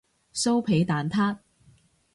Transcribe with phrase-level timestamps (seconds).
[0.33, 1.37] 酥皮蛋撻